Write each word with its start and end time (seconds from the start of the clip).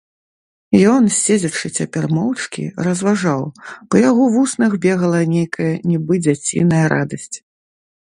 Ён, 0.93 1.03
седзячы 1.17 1.71
цяпер 1.81 2.07
моўчкі, 2.15 2.65
разважаў, 2.89 3.45
па 3.89 3.95
яго 4.09 4.23
вуснах 4.39 4.71
бегала 4.89 5.23
нейкая 5.37 5.73
нібы 5.89 6.13
дзяціная 6.27 6.85
радасць. 6.99 7.35